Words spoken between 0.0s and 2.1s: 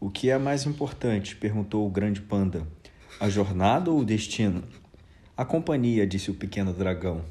O que é mais importante? perguntou o